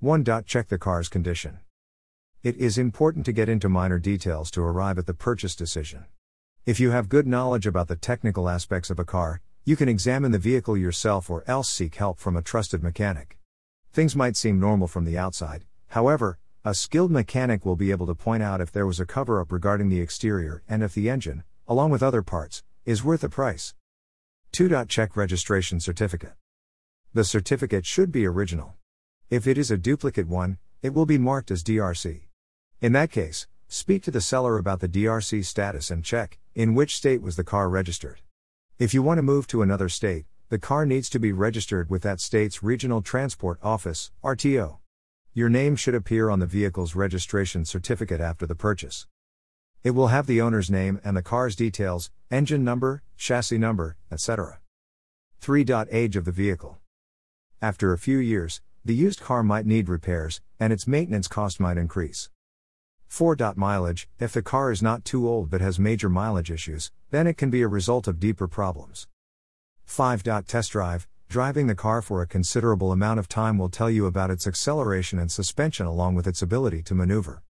[0.00, 0.24] 1.
[0.46, 1.58] Check the car's condition.
[2.44, 6.04] It is important to get into minor details to arrive at the purchase decision.
[6.64, 10.30] If you have good knowledge about the technical aspects of a car, you can examine
[10.30, 13.38] the vehicle yourself or else seek help from a trusted mechanic.
[13.92, 18.14] Things might seem normal from the outside, however, a skilled mechanic will be able to
[18.14, 21.42] point out if there was a cover up regarding the exterior and if the engine,
[21.66, 23.74] along with other parts, is worth the price.
[24.52, 24.84] 2.
[24.84, 26.34] Check registration certificate.
[27.14, 28.76] The certificate should be original.
[29.30, 32.22] If it is a duplicate one, it will be marked as DRC.
[32.80, 36.96] In that case, speak to the seller about the DRC status and check in which
[36.96, 38.22] state was the car registered.
[38.78, 42.00] If you want to move to another state, the car needs to be registered with
[42.04, 44.78] that state's Regional Transport Office, RTO.
[45.34, 49.06] Your name should appear on the vehicle's registration certificate after the purchase.
[49.84, 54.60] It will have the owner's name and the car's details, engine number, chassis number, etc.
[55.42, 55.66] 3.
[55.90, 56.78] Age of the vehicle.
[57.60, 61.76] After a few years, the used car might need repairs, and its maintenance cost might
[61.76, 62.30] increase.
[63.08, 63.36] 4.
[63.56, 67.36] Mileage If the car is not too old but has major mileage issues, then it
[67.36, 69.06] can be a result of deeper problems.
[69.84, 70.22] 5.
[70.46, 74.30] Test drive Driving the car for a considerable amount of time will tell you about
[74.30, 77.42] its acceleration and suspension along with its ability to maneuver.